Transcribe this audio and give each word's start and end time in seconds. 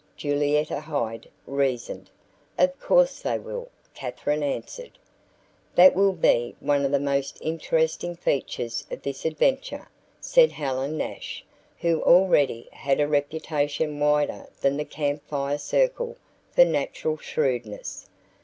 Julietta 0.17 0.79
Hyde 0.79 1.29
reasoned. 1.45 2.09
"Of 2.57 2.79
course 2.79 3.21
they 3.21 3.37
will," 3.37 3.69
Katherine 3.93 4.41
answered. 4.41 4.97
"That 5.75 5.93
will 5.93 6.13
be 6.13 6.55
one 6.59 6.83
of 6.83 6.91
the 6.91 6.99
most 6.99 7.37
interesting 7.39 8.15
features 8.15 8.83
of 8.89 9.03
this 9.03 9.25
adventure," 9.25 9.87
said 10.19 10.53
Helen 10.53 10.97
Nash, 10.97 11.45
who 11.81 12.01
already 12.01 12.67
had 12.71 12.99
a 12.99 13.07
reputation 13.07 13.99
wider 13.99 14.47
than 14.59 14.75
the 14.75 14.85
Camp 14.85 15.21
Fire 15.27 15.59
circle 15.59 16.15
for 16.49 16.65
natural 16.65 17.17
shrewdness. 17.17 18.07